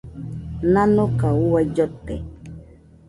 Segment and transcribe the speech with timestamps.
[0.71, 2.15] Nanoka uai llote.